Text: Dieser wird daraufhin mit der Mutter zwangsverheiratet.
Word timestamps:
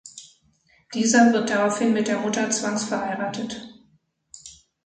Dieser 0.95 1.31
wird 1.31 1.51
daraufhin 1.51 1.93
mit 1.93 2.07
der 2.07 2.17
Mutter 2.17 2.49
zwangsverheiratet. 2.49 3.61